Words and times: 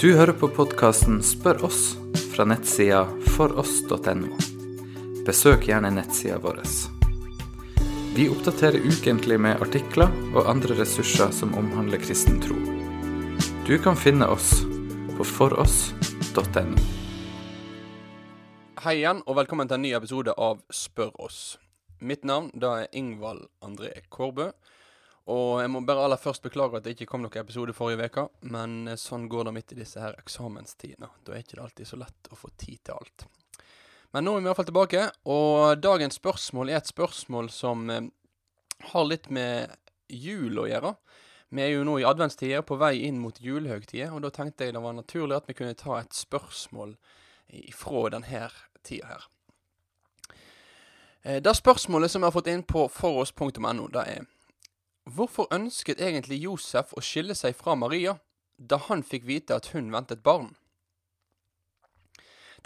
Du 0.00 0.10
hører 0.12 0.36
på 0.36 0.48
podkasten 0.52 1.22
Spør 1.24 1.62
oss 1.64 1.94
fra 2.34 2.44
nettsida 2.44 3.06
foross.no. 3.32 4.34
Besøk 5.24 5.64
gjerne 5.70 5.88
nettsida 5.96 6.36
vår. 6.42 6.58
Vi 8.12 8.26
oppdaterer 8.28 8.76
ukentlig 8.84 9.38
med 9.40 9.64
artikler 9.64 10.12
og 10.34 10.50
andre 10.52 10.76
ressurser 10.82 11.32
som 11.32 11.56
omhandler 11.56 12.02
kristen 12.04 12.36
tro. 12.44 12.58
Du 13.64 13.72
kan 13.80 13.96
finne 13.96 14.28
oss 14.28 14.50
på 15.16 15.24
foross.no. 15.24 16.84
Hei 18.84 18.98
igjen, 19.00 19.24
og 19.24 19.40
velkommen 19.40 19.72
til 19.72 19.80
en 19.80 19.86
ny 19.88 19.96
episode 19.96 20.36
av 20.36 20.60
Spør 20.68 21.16
oss. 21.24 21.40
Mitt 22.04 22.28
navn 22.28 22.52
da 22.52 22.82
er 22.82 22.92
Ingvald 22.92 23.48
André 23.64 23.94
Kårbø. 24.12 24.50
Og 25.26 25.58
jeg 25.58 25.70
må 25.74 25.80
bare 25.82 26.04
aller 26.06 26.20
først 26.22 26.44
beklage 26.44 26.78
at 26.78 26.84
det 26.86 26.94
ikke 26.94 27.08
kom 27.10 27.24
noen 27.24 27.40
episode 27.40 27.74
forrige 27.74 28.06
uke, 28.06 28.28
men 28.46 28.92
eh, 28.92 28.98
sånn 29.00 29.26
går 29.30 29.48
det 29.48 29.54
midt 29.56 29.74
i 29.74 29.80
disse 29.80 30.02
her 30.02 30.14
eksamenstidene. 30.20 31.08
Da 31.26 31.34
er 31.34 31.42
ikke 31.42 31.56
det 31.58 31.64
alltid 31.64 31.90
så 31.90 31.98
lett 31.98 32.30
å 32.30 32.38
få 32.38 32.52
tid 32.54 32.78
til 32.86 32.94
alt. 32.94 33.26
Men 34.14 34.24
nå 34.24 34.36
er 34.36 34.44
vi 34.44 34.50
iallfall 34.50 34.68
tilbake, 34.68 35.08
og 35.34 35.82
dagens 35.82 36.20
spørsmål 36.20 36.70
er 36.70 36.78
et 36.78 36.92
spørsmål 36.92 37.50
som 37.50 37.90
eh, 37.90 38.06
har 38.92 39.08
litt 39.10 39.26
med 39.34 39.74
jul 40.06 40.62
å 40.62 40.68
gjøre. 40.70 40.94
Vi 41.56 41.62
er 41.62 41.72
jo 41.74 41.82
nå 41.86 41.98
i 41.98 42.06
adventstida, 42.06 42.62
på 42.66 42.78
vei 42.78 43.00
inn 43.08 43.18
mot 43.22 43.42
julehøgtida, 43.42 44.12
og 44.14 44.22
da 44.22 44.30
tenkte 44.34 44.66
jeg 44.66 44.76
det 44.76 44.82
var 44.82 44.94
naturlig 44.94 45.40
at 45.40 45.50
vi 45.50 45.58
kunne 45.58 45.78
ta 45.78 45.98
et 45.98 46.14
spørsmål 46.14 46.94
ifra 47.66 48.06
denne 48.14 48.46
tida 48.86 49.10
her. 49.10 49.26
Eh, 51.26 51.42
Det 51.42 51.56
spørsmålet 51.58 52.10
som 52.10 52.22
vi 52.22 52.30
har 52.30 52.38
fått 52.38 52.54
inn 52.54 52.62
på 52.62 52.86
foross.no, 52.86 53.90
det 53.90 54.06
er 54.06 54.24
Hvorfor 55.06 55.46
ønsket 55.54 56.00
egentlig 56.02 56.40
Josef 56.42 56.90
å 56.98 57.02
skille 57.04 57.34
seg 57.38 57.54
fra 57.54 57.76
Maria 57.78 58.16
da 58.58 58.80
han 58.88 59.04
fikk 59.06 59.26
vite 59.28 59.54
at 59.54 59.70
hun 59.70 59.92
ventet 59.94 60.24
barn? 60.26 60.56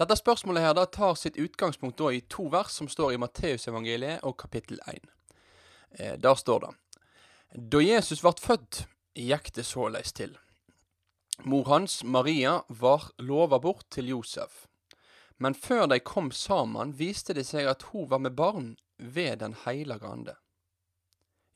Dette 0.00 0.16
spørsmålet 0.16 0.64
her 0.64 0.76
da 0.78 0.86
tar 0.88 1.18
sitt 1.20 1.36
utgangspunkt 1.36 1.98
da 2.00 2.08
i 2.16 2.22
to 2.32 2.46
vers 2.48 2.72
som 2.72 2.88
står 2.88 3.12
i 3.12 3.18
Matteusevangeliet 3.20 4.24
og 4.24 4.38
kapittel 4.40 4.80
1. 4.88 5.10
Eh, 5.98 6.14
der 6.16 6.34
står 6.34 6.64
det 6.64 6.72
Da 7.52 7.82
Jesus 7.84 8.22
ble 8.24 8.32
født, 8.40 8.86
gikk 9.12 9.52
det 9.52 9.66
såleis 9.68 10.14
til. 10.16 10.38
Mor 11.44 11.68
hans, 11.68 12.00
Maria, 12.04 12.62
var 12.68 13.10
lova 13.18 13.58
bort 13.60 13.84
til 13.90 14.08
Josef. 14.08 14.66
Men 15.36 15.54
før 15.54 15.86
de 15.92 16.00
kom 16.00 16.30
sammen, 16.32 16.96
viste 16.96 17.36
det 17.36 17.44
seg 17.48 17.68
at 17.68 17.90
hun 17.92 18.08
var 18.08 18.24
med 18.24 18.36
barn 18.36 18.76
ved 18.96 19.40
Den 19.40 19.56
heilage 19.66 20.08
ande. 20.08 20.34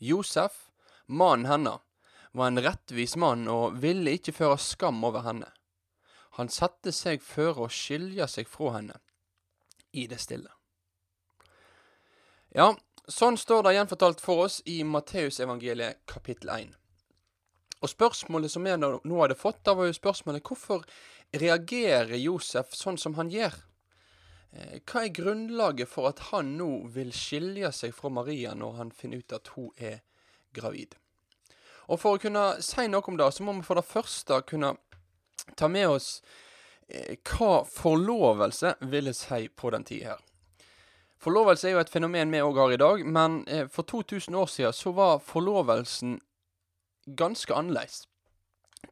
Josef, 0.01 0.69
mannen 1.07 1.47
hennes, 1.51 1.81
var 2.33 2.51
en 2.51 2.63
rettvis 2.63 3.15
mann 3.17 3.47
og 3.49 3.77
ville 3.83 4.17
ikke 4.19 4.35
føre 4.35 4.59
skam 4.59 5.05
over 5.07 5.23
henne. 5.23 5.51
Han 6.35 6.51
satte 6.51 6.91
seg 6.93 7.23
føre 7.23 7.67
å 7.67 7.71
skilje 7.71 8.27
seg 8.29 8.49
fra 8.51 8.73
henne, 8.79 8.97
i 9.95 10.09
det 10.11 10.19
stille. 10.19 10.51
Ja, 12.55 12.73
sånn 13.07 13.39
står 13.39 13.63
det 13.67 13.77
gjenfortalt 13.77 14.23
for 14.23 14.49
oss 14.49 14.61
i 14.67 14.81
Matteusevangeliet 14.87 16.03
kapittel 16.11 16.51
1. 16.57 16.73
Og 17.85 17.91
spørsmålet 17.93 18.51
som 18.51 18.65
nå 18.65 18.91
nå 19.05 19.21
hadde 19.21 19.37
fått, 19.39 19.63
da 19.63 19.75
var 19.77 19.87
jo 19.91 19.95
spørsmålet 19.95 20.43
hvorfor 20.49 20.83
reagerer 21.35 22.17
Josef 22.17 22.75
sånn 22.75 22.99
som 22.99 23.15
han 23.19 23.31
gjør? 23.31 23.55
Eh, 24.55 24.81
Hva 24.87 25.05
er 25.05 25.15
grunnlaget 25.15 25.91
for 25.91 26.09
at 26.09 26.23
han 26.31 26.55
nå 26.59 26.89
vil 26.95 27.13
skilje 27.13 27.71
seg 27.75 27.95
fra 27.95 28.11
Maria 28.11 28.55
når 28.55 28.79
han 28.81 28.91
finner 28.91 29.23
ut 29.23 29.37
at 29.37 29.53
hun 29.55 29.71
er 29.77 30.01
gravid? 30.55 30.95
Og 31.91 32.01
for 32.01 32.17
å 32.17 32.23
kunne 32.23 32.45
si 32.65 32.87
noe 32.89 33.05
om 33.11 33.19
det, 33.21 33.31
så 33.35 33.45
må 33.45 33.57
vi 33.59 33.67
for 33.67 33.81
det 33.81 33.89
første 33.89 34.41
kunne 34.49 34.75
ta 35.59 35.69
med 35.69 35.91
oss 35.93 36.23
eh, 36.89 37.19
hva 37.21 37.65
forlovelse 37.69 38.77
ville 38.89 39.13
si 39.17 39.49
på 39.49 39.73
den 39.75 39.85
tida 39.85 40.15
her. 40.15 40.23
Forlovelse 41.25 41.69
er 41.69 41.77
jo 41.77 41.81
et 41.81 41.93
fenomen 41.93 42.33
vi 42.33 42.43
òg 42.45 42.59
har 42.61 42.75
i 42.75 42.81
dag, 42.81 43.05
men 43.05 43.43
eh, 43.49 43.69
for 43.73 43.89
2000 43.89 44.35
år 44.37 44.51
siden 44.53 44.77
så 44.77 44.93
var 44.97 45.23
forlovelsen 45.25 46.19
ganske 47.07 47.55
annerledes. 47.55 48.05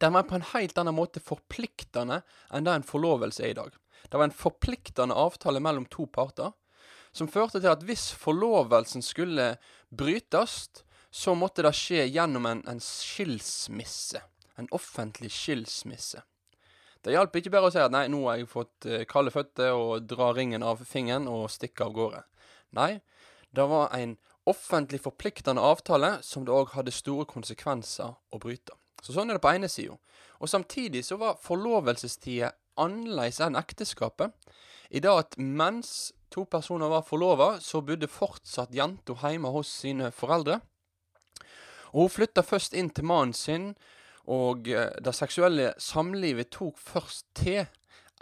Den 0.01 0.13
var 0.17 0.25
på 0.29 0.39
en 0.39 0.49
helt 0.55 0.79
annen 0.81 0.97
måte 0.97 1.21
forpliktende 1.21 2.23
enn 2.53 2.65
det 2.65 2.77
en 2.79 2.87
forlovelse 2.89 3.45
er 3.45 3.53
i 3.53 3.59
dag. 3.59 3.77
Det 4.09 4.19
var 4.19 4.29
en 4.29 4.37
forpliktende 4.37 5.17
avtale 5.17 5.61
mellom 5.61 5.85
to 5.93 6.07
parter, 6.09 6.53
som 7.13 7.29
førte 7.29 7.61
til 7.61 7.71
at 7.71 7.85
hvis 7.85 8.09
forlovelsen 8.17 9.05
skulle 9.05 9.53
brytes, 9.93 10.71
så 11.13 11.35
måtte 11.37 11.63
det 11.67 11.75
skje 11.77 12.07
gjennom 12.09 12.47
en, 12.49 12.63
en 12.69 12.81
skilsmisse. 12.81 14.23
En 14.57 14.69
offentlig 14.73 15.29
skilsmisse. 15.33 16.23
Det 17.03 17.13
hjalp 17.13 17.35
ikke 17.37 17.51
bare 17.53 17.69
å 17.69 17.73
si 17.75 17.81
at 17.83 17.93
nei, 17.93 18.07
nå 18.09 18.23
har 18.29 18.39
jeg 18.39 18.51
fått 18.51 18.87
eh, 18.87 19.05
kalde 19.11 19.33
føtter 19.35 19.75
og 19.75 20.07
dra 20.09 20.31
ringen 20.33 20.63
av 20.65 20.81
fingeren 20.87 21.27
og 21.29 21.51
stikke 21.51 21.89
av 21.89 21.97
gårde. 21.97 22.23
Nei, 22.79 22.93
det 23.53 23.67
var 23.69 23.91
en 23.97 24.15
offentlig 24.49 25.03
forpliktende 25.03 25.63
avtale 25.63 26.15
som 26.25 26.47
det 26.47 26.55
òg 26.55 26.73
hadde 26.77 26.95
store 26.95 27.27
konsekvenser 27.29 28.15
å 28.15 28.41
bryte. 28.43 28.75
Så 29.03 29.17
sånn 29.17 29.31
er 29.31 29.37
det 29.37 29.45
på 29.45 29.53
ene 29.53 29.69
sida. 29.71 29.99
Og 30.41 30.51
samtidig 30.51 31.03
så 31.05 31.19
var 31.21 31.41
forlovelsestida 31.43 32.53
annerledes 32.81 33.43
enn 33.43 33.59
ekteskapet. 33.59 34.33
I 34.95 35.03
det 35.03 35.11
at 35.11 35.37
mens 35.37 36.13
to 36.33 36.47
personer 36.49 36.89
var 36.89 37.05
forlova, 37.05 37.57
så 37.61 37.83
bodde 37.85 38.09
fortsatt 38.09 38.73
jenta 38.75 39.17
hjemme 39.21 39.51
hos 39.53 39.71
sine 39.83 40.11
foreldre. 40.15 40.61
Og 41.93 42.07
hun 42.07 42.15
flytta 42.17 42.43
først 42.45 42.75
inn 42.75 42.91
til 42.91 43.05
mannen 43.09 43.37
sin, 43.37 43.73
og 44.25 44.69
eh, 44.69 44.93
det 45.03 45.15
seksuelle 45.17 45.73
samlivet 45.83 46.53
tok 46.55 46.79
først 46.79 47.27
til 47.39 47.67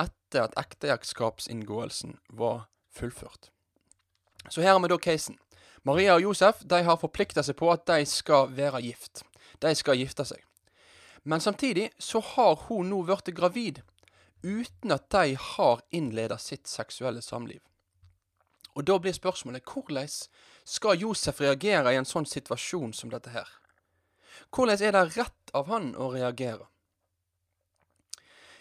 etter 0.00 0.46
at 0.46 0.56
ekteskapsinngåelsen 0.58 2.18
var 2.28 2.68
fullført. 2.90 3.50
Så 4.48 4.62
her 4.64 4.72
har 4.72 4.80
vi 4.80 4.88
da 4.88 4.98
casen. 4.98 5.38
Maria 5.82 6.14
og 6.16 6.22
Josef 6.22 6.64
de 6.64 6.82
har 6.84 7.00
forplikta 7.00 7.44
seg 7.44 7.56
på 7.56 7.70
at 7.72 7.86
de 7.88 8.04
skal 8.08 8.50
være 8.56 8.82
gift. 8.84 9.22
De 9.60 9.72
skal 9.76 10.00
gifte 10.00 10.24
seg. 10.28 10.42
Men 11.22 11.40
samtidig 11.40 11.90
så 11.98 12.20
har 12.20 12.56
hun 12.68 12.88
nå 12.88 13.02
blitt 13.04 13.34
gravid 13.36 13.82
uten 14.42 14.92
at 14.94 15.10
de 15.12 15.36
har 15.36 15.82
innleda 15.92 16.38
sitt 16.40 16.68
seksuelle 16.68 17.20
samliv. 17.22 17.60
Og 18.80 18.86
da 18.88 18.96
blir 18.96 19.12
spørsmålet 19.12 19.68
hvordan 19.68 20.08
skal 20.64 21.00
Josef 21.02 21.42
reagere 21.44 21.92
i 21.92 21.98
en 22.00 22.08
sånn 22.08 22.24
situasjon 22.24 22.94
som 22.96 23.10
dette 23.12 23.32
her? 23.34 23.48
Hvordan 24.48 24.80
er 24.80 24.94
det 24.96 25.18
rett 25.18 25.52
av 25.52 25.68
han 25.68 25.90
å 26.00 26.08
reagere? 26.14 26.64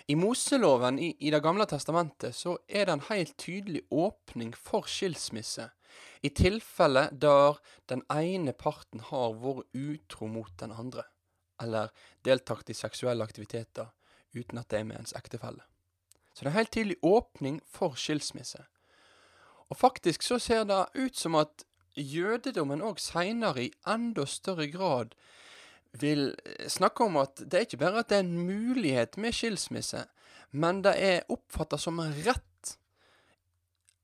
I 0.10 0.18
Moseloven 0.18 0.98
i, 1.00 1.14
i 1.22 1.30
Det 1.32 1.40
gamle 1.46 1.68
testamentet 1.70 2.36
så 2.36 2.58
er 2.68 2.90
det 2.90 2.96
en 2.96 3.06
helt 3.12 3.36
tydelig 3.38 3.84
åpning 3.94 4.52
for 4.58 4.90
skilsmisse 4.90 5.70
i 6.26 6.32
tilfelle 6.36 7.06
der 7.12 7.62
den 7.88 8.02
ene 8.12 8.52
parten 8.58 9.06
har 9.12 9.38
vært 9.40 9.70
utro 9.72 10.28
mot 10.28 10.52
den 10.60 10.74
andre, 10.76 11.06
eller 11.62 11.94
deltatt 12.26 12.74
i 12.74 12.76
seksuelle 12.76 13.24
aktiviteter 13.24 13.94
uten 14.36 14.60
at 14.60 14.68
det 14.68 14.82
er 14.82 14.90
med 14.90 15.00
ens 15.00 15.16
ektefelle. 15.16 15.64
Så 16.34 16.44
det 16.44 16.50
er 16.50 16.52
en 16.52 16.60
helt 16.60 16.74
tydelig 16.76 17.00
åpning 17.06 17.62
for 17.66 17.96
skilsmisse. 17.96 18.66
Og 19.70 19.78
faktisk 19.78 20.24
så 20.26 20.40
ser 20.40 20.66
det 20.66 20.86
ut 20.94 21.18
som 21.18 21.36
at 21.38 21.66
jødedommen 21.96 22.82
òg 22.86 23.02
seinere 23.02 23.68
i 23.68 23.74
enda 23.88 24.26
større 24.26 24.70
grad 24.72 25.16
vil 26.00 26.36
snakke 26.70 27.06
om 27.06 27.18
at 27.22 27.42
det 27.46 27.58
er 27.58 27.66
ikke 27.68 27.82
bare 27.82 28.04
at 28.04 28.10
det 28.10 28.20
er 28.20 28.26
en 28.26 28.46
mulighet 28.46 29.18
med 29.18 29.34
skilsmisse, 29.34 30.06
men 30.52 30.84
det 30.86 30.96
er 30.98 31.30
oppfatta 31.30 31.78
som 31.78 32.00
en 32.00 32.14
rett 32.26 32.78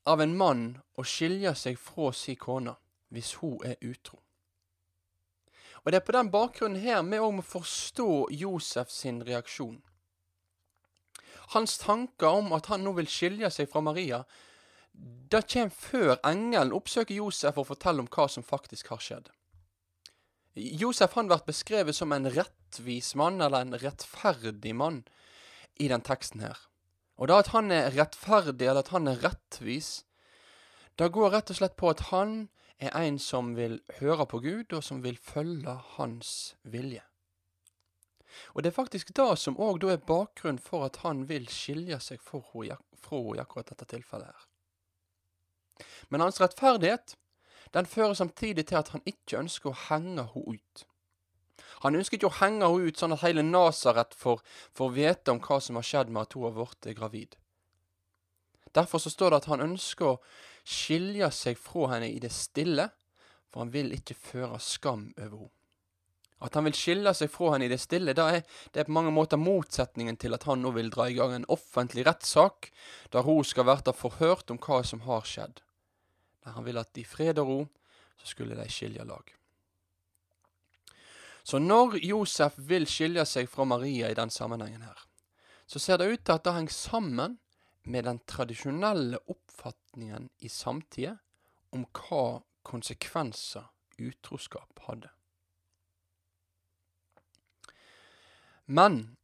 av 0.05 0.21
en 0.21 0.37
mann 0.37 0.67
å 0.97 1.05
skilje 1.05 1.53
seg 1.57 1.79
fra 1.81 2.11
si 2.13 2.35
kone 2.37 2.75
hvis 3.13 3.35
hun 3.41 3.61
er 3.65 3.77
utro. 3.85 4.19
Og 5.85 5.91
det 5.91 5.99
er 5.99 6.05
på 6.05 6.15
den 6.15 6.31
bakgrunnen 6.33 6.81
her 6.81 7.03
vi 7.05 7.21
òg 7.21 7.35
må 7.37 7.45
forstå 7.45 8.09
Josef 8.33 8.89
sin 8.89 9.21
reaksjon. 9.25 9.77
Hans 11.53 11.77
tanker 11.77 12.41
om 12.41 12.53
at 12.57 12.71
han 12.71 12.81
nå 12.81 12.95
vil 12.97 13.09
skilje 13.09 13.51
seg 13.53 13.69
fra 13.69 13.83
Maria, 13.85 14.23
det 15.31 15.47
kommer 15.51 15.73
før 15.73 16.19
engelen 16.27 16.73
oppsøker 16.75 17.17
Josef 17.17 17.57
og 17.57 17.67
forteller 17.71 18.05
om 18.05 18.11
hva 18.11 18.27
som 18.31 18.45
faktisk 18.45 18.93
har 18.93 19.01
skjedd. 19.03 19.31
Josef 20.55 21.17
han 21.17 21.27
blir 21.27 21.43
beskrevet 21.47 21.97
som 21.97 22.13
en 22.15 22.29
rettvis 22.31 23.11
mann, 23.19 23.41
eller 23.41 23.65
en 23.65 23.75
rettferdig 23.79 24.75
mann, 24.75 25.03
i 25.75 25.89
den 25.91 26.03
teksten 26.05 26.39
her. 26.45 26.55
Og 27.19 27.27
da 27.27 27.41
at 27.41 27.51
han 27.51 27.71
er 27.71 27.91
rettferdig, 27.95 28.67
eller 28.67 28.85
at 28.85 28.93
han 28.95 29.09
er 29.11 29.19
rettvis, 29.23 30.05
det 30.95 31.11
går 31.11 31.33
rett 31.33 31.51
og 31.51 31.59
slett 31.59 31.75
på 31.75 31.91
at 31.91 32.07
han 32.11 32.47
er 32.79 32.95
en 32.95 33.19
som 33.19 33.51
vil 33.57 33.81
høre 33.99 34.27
på 34.31 34.39
Gud, 34.43 34.71
og 34.71 34.83
som 34.83 35.03
vil 35.03 35.19
følge 35.19 35.75
hans 35.97 36.55
vilje. 36.63 37.03
Og 38.53 38.63
det 38.63 38.71
er 38.71 38.79
faktisk 38.79 39.11
det 39.15 39.27
som 39.39 39.59
òg 39.59 39.79
da 39.83 39.93
er 39.93 40.07
bakgrunnen 40.07 40.59
for 40.59 40.87
at 40.87 41.01
han 41.03 41.23
vil 41.27 41.47
skilje 41.51 41.99
seg 42.03 42.23
fra 42.23 42.41
henne 42.53 42.79
i 43.35 43.39
akkurat 43.43 43.71
dette 43.71 43.87
tilfellet 43.91 44.31
her. 44.31 44.43
Men 46.09 46.23
hans 46.25 46.41
rettferdighet 46.41 47.15
den 47.75 47.87
fører 47.89 48.13
samtidig 48.13 48.67
til 48.69 48.79
at 48.79 48.91
han 48.93 49.03
ikke 49.09 49.39
ønsker 49.41 49.71
å 49.71 49.79
henge 49.89 50.27
henne 50.31 50.55
ut. 50.55 50.85
Han 51.83 51.97
ønsker 51.99 52.17
ikke 52.17 52.29
å 52.29 52.37
henge 52.39 52.69
henne 52.69 52.87
ut 52.87 53.01
sånn 53.01 53.15
at 53.15 53.23
hele 53.25 53.43
Nasaret 53.43 54.15
får, 54.15 54.39
får 54.73 54.93
vite 54.95 55.33
om 55.33 55.41
hva 55.43 55.59
som 55.61 55.79
har 55.79 55.87
skjedd 55.87 56.13
med 56.13 56.23
at 56.23 56.37
hun 56.37 56.47
har 56.47 56.55
blitt 56.55 56.87
gravid. 56.97 57.35
Derfor 58.75 58.99
så 58.99 59.11
står 59.11 59.31
det 59.31 59.41
at 59.43 59.49
han 59.51 59.63
ønsker 59.63 60.13
å 60.13 60.21
skilje 60.65 61.29
seg 61.35 61.59
fra 61.59 61.93
henne 61.93 62.09
i 62.11 62.21
det 62.23 62.31
stille, 62.33 62.89
for 63.51 63.63
han 63.63 63.75
vil 63.75 63.93
ikke 63.95 64.17
føre 64.19 64.59
skam 64.63 65.11
over 65.17 65.45
henne. 65.45 65.51
At 66.43 66.57
han 66.57 66.65
vil 66.67 66.75
skille 66.75 67.13
seg 67.15 67.31
fra 67.31 67.53
henne 67.53 67.65
i 67.65 67.71
det 67.71 67.79
stille, 67.79 68.13
det 68.13 68.23
er, 68.23 68.41
det 68.75 68.81
er 68.81 68.87
på 68.89 68.93
mange 68.93 69.13
måter 69.15 69.39
motsetningen 69.39 70.17
til 70.19 70.35
at 70.35 70.43
han 70.45 70.59
nå 70.61 70.73
vil 70.75 70.91
dra 70.93 71.07
i 71.09 71.15
gang 71.15 71.31
en 71.33 71.47
offentlig 71.49 72.03
rettssak, 72.05 72.69
der 73.15 73.23
hun 73.25 73.39
skal 73.47 73.65
bli 73.69 73.93
forhørt 73.95 74.51
om 74.51 74.59
hva 74.61 74.81
som 74.85 75.05
har 75.07 75.23
skjedd. 75.25 75.63
Der 76.45 76.55
han 76.55 76.65
ville 76.65 76.83
at 76.85 76.97
i 76.97 77.03
fred 77.03 77.39
og 77.41 77.47
ro 77.47 77.59
så 78.15 78.29
skulle 78.29 78.55
de 78.55 78.67
skilje 78.71 79.03
lag. 79.03 79.33
Så 81.43 81.59
når 81.59 81.99
Josef 82.01 82.55
vil 82.57 82.87
skilje 82.89 83.25
seg 83.29 83.49
fra 83.49 83.65
Maria 83.69 84.09
i 84.09 84.17
den 84.17 84.31
sammenhengen 84.33 84.85
her, 84.85 85.01
så 85.67 85.79
ser 85.81 85.97
det 85.97 86.07
ut 86.09 86.23
til 86.25 86.37
at 86.37 86.45
det 86.45 86.53
henger 86.53 86.73
sammen 86.73 87.37
med 87.85 88.07
den 88.07 88.19
tradisjonelle 88.25 89.19
oppfatningen 89.29 90.29
i 90.41 90.49
samtida 90.49 91.17
om 91.73 91.85
hva 91.93 92.41
konsekvenser 92.65 93.67
utroskap 94.01 94.81
hadde. 94.87 95.11
Men 98.65 99.17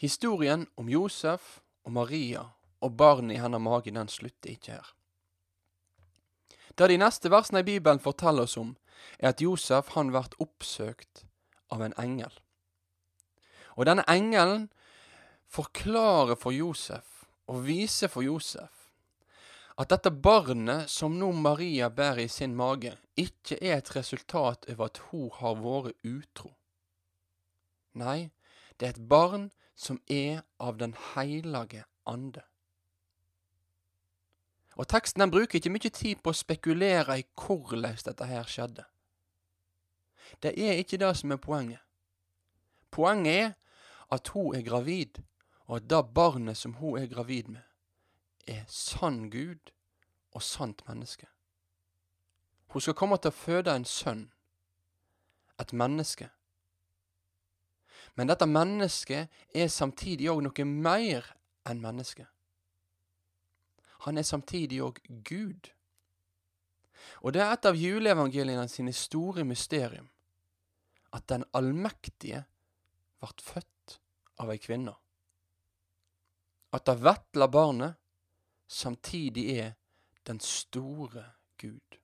historien 0.00 0.64
om 0.80 0.88
Josef 0.88 1.58
og 1.84 1.92
Maria 1.92 2.46
og 2.80 2.96
barnet 2.96 3.36
i 3.36 3.40
hennes 3.40 3.60
mage, 3.60 3.92
den 3.92 4.08
slutter 4.08 4.54
ikke 4.54 4.78
her. 4.78 4.92
Det 6.76 6.90
de 6.92 6.98
neste 7.00 7.30
versene 7.32 7.62
i 7.64 7.66
Bibelen 7.66 8.02
forteller 8.02 8.44
oss 8.44 8.56
om, 8.60 8.74
er 9.18 9.32
at 9.32 9.40
Josef 9.40 9.94
han 9.96 10.12
blir 10.12 10.28
oppsøkt 10.42 11.24
av 11.72 11.82
en 11.82 11.96
engel. 12.00 12.32
Og 13.76 13.88
denne 13.88 14.04
engelen 14.08 14.68
forklarer 15.52 16.36
for 16.40 16.52
Josef 16.52 17.24
og 17.48 17.64
viser 17.66 18.12
for 18.12 18.26
Josef 18.26 18.86
at 19.76 19.90
dette 19.92 20.10
barnet 20.10 20.88
som 20.88 21.18
nå 21.20 21.28
Maria 21.36 21.90
bærer 21.92 22.24
i 22.24 22.32
sin 22.32 22.54
mage, 22.56 22.94
ikke 23.16 23.58
er 23.60 23.76
et 23.76 23.92
resultat 23.96 24.64
over 24.72 24.88
at 24.88 25.00
hun 25.10 25.28
har 25.36 25.58
vært 25.60 26.08
utro. 26.08 26.54
Nei, 27.96 28.30
det 28.76 28.88
er 28.88 28.94
et 28.94 29.08
barn 29.08 29.50
som 29.76 30.00
er 30.08 30.42
av 30.60 30.78
Den 30.80 30.96
heilage 31.12 31.84
ande. 32.08 32.42
Og 34.76 34.88
Teksten 34.88 35.20
den 35.20 35.30
bruker 35.32 35.56
ikke 35.58 35.72
mye 35.72 35.90
tid 35.90 36.20
på 36.20 36.32
å 36.32 36.36
spekulere 36.36 37.18
i 37.20 37.24
hvordan 37.40 37.96
dette 38.04 38.28
her 38.28 38.48
skjedde. 38.50 38.84
Det 40.42 40.52
er 40.52 40.80
ikke 40.80 40.98
det 41.00 41.12
som 41.16 41.32
er 41.32 41.40
poenget. 41.40 41.80
Poenget 42.90 43.32
er 43.32 43.54
at 44.12 44.28
hun 44.28 44.54
er 44.54 44.62
gravid, 44.62 45.22
og 45.66 45.76
at 45.76 45.88
det 45.90 46.02
barnet 46.14 46.56
som 46.56 46.74
hun 46.74 46.98
er 46.98 47.06
gravid 47.06 47.48
med, 47.48 47.64
er 48.46 48.64
sann 48.68 49.30
Gud 49.30 49.72
og 50.32 50.42
sant 50.42 50.84
menneske. 50.88 51.26
Hun 52.68 52.80
skal 52.80 52.94
komme 52.94 53.16
til 53.18 53.32
å 53.32 53.38
føde 53.38 53.74
en 53.74 53.84
sønn, 53.88 54.28
et 55.60 55.72
menneske, 55.72 56.28
men 58.16 58.28
dette 58.28 58.46
mennesket 58.48 59.32
er 59.54 59.68
samtidig 59.72 60.30
òg 60.32 60.42
noe 60.44 60.64
mer 60.64 61.32
enn 61.68 61.82
menneske. 61.82 62.26
Han 64.04 64.18
er 64.18 64.26
samtidig 64.26 64.82
òg 64.82 65.00
Gud. 65.24 65.70
Og 67.22 67.32
det 67.32 67.42
er 67.42 67.52
et 67.52 67.68
av 67.68 67.78
juleevangeliene 67.78 68.68
sine 68.68 68.92
store 68.92 69.44
mysterium 69.44 70.08
at 71.16 71.28
den 71.30 71.46
allmektige 71.56 72.44
ble 73.22 73.32
født 73.42 73.98
av 74.42 74.50
ei 74.52 74.58
kvinne. 74.60 74.92
At 76.76 76.84
det 76.88 76.98
vesle 77.00 77.48
barnet 77.48 77.96
samtidig 78.68 79.46
er 79.56 79.72
den 80.26 80.40
store 80.40 81.24
Gud. 81.58 81.98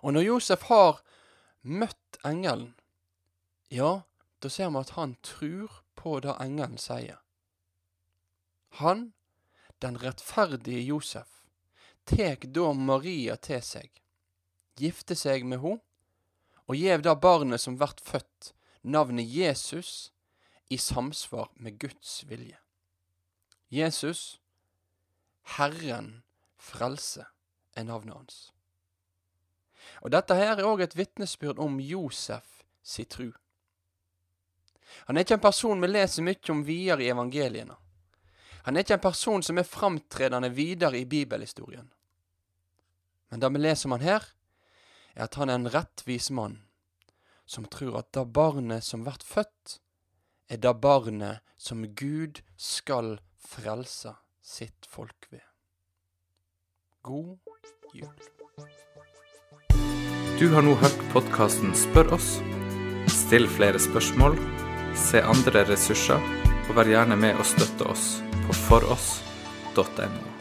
Og 0.00 0.12
når 0.12 0.26
Josef 0.28 0.62
har 0.68 1.02
møtt 1.62 2.18
engelen, 2.24 2.74
ja, 3.72 4.04
da 4.40 4.48
ser 4.52 4.70
vi 4.70 4.80
at 4.80 4.94
han 4.98 5.16
tror 5.24 5.80
på 5.96 6.18
det 6.20 6.36
engelen 6.40 6.78
sier. 6.78 7.20
Han, 8.80 9.12
den 9.84 9.98
rettferdige 10.00 10.80
Josef, 10.80 11.44
tek 12.08 12.48
da 12.56 12.72
Maria 12.72 13.36
til 13.36 13.60
seg, 13.64 13.90
gifte 14.80 15.16
seg 15.18 15.44
med 15.44 15.60
ho, 15.60 15.76
og 16.64 16.80
gjev 16.80 17.04
da 17.04 17.12
barnet 17.14 17.60
som 17.60 17.76
vert 17.80 18.00
født, 18.00 18.54
navnet 18.82 19.28
Jesus, 19.28 20.10
i 20.72 20.78
samsvar 20.80 21.50
med 21.60 21.76
Guds 21.78 22.24
vilje. 22.28 22.56
Jesus, 23.68 24.40
Herren 25.56 26.24
frelse, 26.56 27.26
er 27.76 27.84
navnet 27.84 28.16
hans. 28.16 28.38
Og 30.00 30.12
Dette 30.14 30.36
her 30.38 30.56
er 30.56 30.64
òg 30.64 30.80
et 30.80 30.96
vitnesbyrd 30.96 31.60
om 31.60 31.76
Josef 31.84 32.64
si 32.80 33.04
tru. 33.04 33.28
Han 35.04 35.16
er 35.16 35.26
ikke 35.26 35.36
en 35.36 35.44
person 35.44 35.82
vi 35.82 35.90
leser 35.90 36.24
mye 36.24 36.52
om 36.54 36.64
videre 36.64 37.04
i 37.04 37.10
evangeliene. 37.12 37.76
Han 38.64 38.76
er 38.76 38.84
ikke 38.84 38.96
en 38.96 39.04
person 39.04 39.42
som 39.44 39.58
er 39.60 39.68
framtredende 39.68 40.48
videre 40.56 40.96
i 40.98 41.04
bibelhistorien. 41.04 41.90
Men 43.28 43.40
det 43.40 43.50
vi 43.52 43.60
leser 43.60 43.88
om 43.88 43.96
han 43.98 44.06
her, 44.06 44.28
er 45.14 45.26
at 45.28 45.36
han 45.36 45.52
er 45.52 45.60
en 45.60 45.72
rettvis 45.72 46.30
mann 46.32 46.62
som 47.44 47.66
tror 47.68 47.98
at 48.00 48.08
det 48.16 48.24
barnet 48.32 48.84
som 48.84 49.04
blir 49.04 49.20
født, 49.20 49.78
er 50.48 50.60
det 50.64 50.72
barnet 50.80 51.44
som 51.60 51.84
Gud 51.92 52.40
skal 52.56 53.18
frelse 53.36 54.14
sitt 54.40 54.88
folk 54.88 55.28
ved. 55.28 55.44
God 57.04 57.36
jul. 57.92 58.16
Du 60.40 60.48
har 60.56 60.64
nå 60.64 60.74
hørt 60.80 61.04
podkasten 61.12 61.76
Spør 61.76 62.16
oss. 62.16 62.38
Still 63.12 63.44
flere 63.48 63.78
spørsmål 63.80 64.40
se 64.96 65.20
andre 65.20 65.64
ressurser, 65.68 66.22
og 66.68 66.76
vær 66.78 66.88
gjerne 66.88 67.18
med 67.18 67.36
og 67.36 67.46
støtte 67.48 67.88
oss 67.90 68.14
på 68.46 68.52
foross.no. 68.52 70.33